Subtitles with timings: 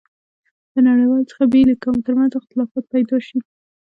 [0.73, 3.37] له نړیوالو څخه بېل یو، که مو ترمنځ اختلافات پيدا شي.